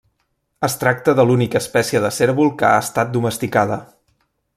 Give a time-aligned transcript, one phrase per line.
[0.67, 3.79] Es tracta de l'única espècie de cérvol que ha estat domesticada.